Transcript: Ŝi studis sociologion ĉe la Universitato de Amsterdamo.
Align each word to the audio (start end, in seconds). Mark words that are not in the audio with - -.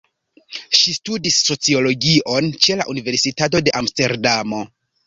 Ŝi 0.77 0.93
studis 0.95 1.37
sociologion 1.51 2.51
ĉe 2.65 2.81
la 2.81 2.89
Universitato 2.95 3.67
de 3.71 3.79
Amsterdamo. 3.85 4.69